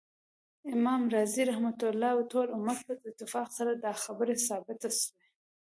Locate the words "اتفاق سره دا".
3.09-3.93